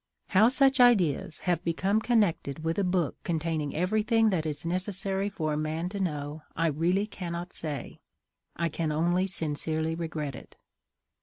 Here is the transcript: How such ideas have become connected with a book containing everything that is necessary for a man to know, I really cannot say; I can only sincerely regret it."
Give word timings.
How 0.29 0.47
such 0.47 0.79
ideas 0.79 1.41
have 1.41 1.63
become 1.63 2.01
connected 2.01 2.63
with 2.63 2.79
a 2.79 2.83
book 2.83 3.21
containing 3.23 3.75
everything 3.75 4.31
that 4.31 4.47
is 4.47 4.65
necessary 4.65 5.29
for 5.29 5.53
a 5.53 5.57
man 5.57 5.89
to 5.89 5.99
know, 5.99 6.41
I 6.55 6.65
really 6.69 7.05
cannot 7.05 7.53
say; 7.53 7.99
I 8.55 8.67
can 8.67 8.91
only 8.91 9.27
sincerely 9.27 9.93
regret 9.93 10.33
it." 10.33 10.57